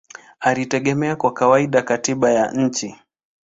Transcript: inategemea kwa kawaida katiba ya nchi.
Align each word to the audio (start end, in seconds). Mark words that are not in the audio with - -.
inategemea 0.45 1.15
kwa 1.15 1.33
kawaida 1.33 1.81
katiba 1.81 2.31
ya 2.31 2.51
nchi. 2.51 2.95